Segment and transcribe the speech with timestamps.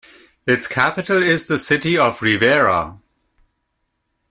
[0.47, 2.97] Its capital is the city of Rivera.